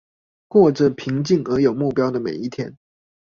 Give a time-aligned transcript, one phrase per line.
[0.47, 2.75] 過著平靜而有目標的每一天